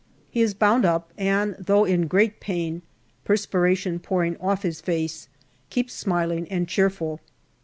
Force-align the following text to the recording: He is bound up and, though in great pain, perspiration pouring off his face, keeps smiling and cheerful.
He 0.31 0.41
is 0.41 0.55
bound 0.55 0.83
up 0.83 1.13
and, 1.15 1.53
though 1.59 1.85
in 1.85 2.07
great 2.07 2.39
pain, 2.39 2.81
perspiration 3.23 3.99
pouring 3.99 4.35
off 4.37 4.63
his 4.63 4.81
face, 4.81 5.29
keeps 5.69 5.93
smiling 5.93 6.47
and 6.51 6.67
cheerful. 6.67 7.19